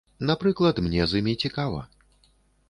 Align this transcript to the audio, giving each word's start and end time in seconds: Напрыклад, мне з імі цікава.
Напрыклад, 0.29 0.81
мне 0.85 1.03
з 1.11 1.21
імі 1.21 1.33
цікава. 1.45 1.85